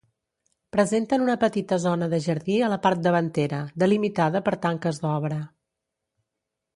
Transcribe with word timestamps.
Presenten 0.75 1.25
una 1.25 1.33
petita 1.41 1.77
zona 1.83 2.07
de 2.13 2.19
jardí 2.27 2.55
a 2.67 2.69
la 2.73 2.79
part 2.85 3.03
davantera, 3.07 3.59
delimitada 3.83 4.41
per 4.49 4.55
tanques 4.65 5.01
d'obra. 5.05 5.39